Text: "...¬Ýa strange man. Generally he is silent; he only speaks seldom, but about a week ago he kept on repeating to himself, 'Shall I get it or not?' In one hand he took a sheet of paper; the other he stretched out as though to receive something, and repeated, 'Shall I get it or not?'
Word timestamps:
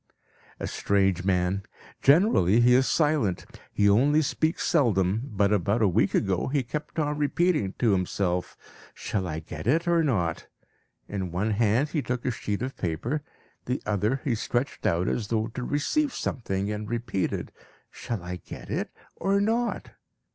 "...¬Ýa 0.59 0.67
strange 0.67 1.23
man. 1.23 1.61
Generally 2.01 2.61
he 2.61 2.73
is 2.73 2.87
silent; 2.87 3.45
he 3.71 3.87
only 3.87 4.23
speaks 4.23 4.65
seldom, 4.65 5.21
but 5.31 5.53
about 5.53 5.83
a 5.83 5.87
week 5.87 6.15
ago 6.15 6.47
he 6.47 6.63
kept 6.63 6.97
on 6.97 7.19
repeating 7.19 7.73
to 7.77 7.91
himself, 7.91 8.57
'Shall 8.95 9.27
I 9.27 9.41
get 9.41 9.67
it 9.67 9.87
or 9.87 10.03
not?' 10.03 10.47
In 11.07 11.31
one 11.31 11.51
hand 11.51 11.89
he 11.89 12.01
took 12.01 12.25
a 12.25 12.31
sheet 12.31 12.63
of 12.63 12.75
paper; 12.77 13.21
the 13.65 13.79
other 13.85 14.21
he 14.23 14.33
stretched 14.33 14.87
out 14.87 15.07
as 15.07 15.27
though 15.27 15.49
to 15.53 15.61
receive 15.63 16.15
something, 16.15 16.71
and 16.71 16.89
repeated, 16.89 17.51
'Shall 17.91 18.23
I 18.23 18.37
get 18.37 18.71
it 18.71 18.89
or 19.17 19.39
not?' 19.39 19.91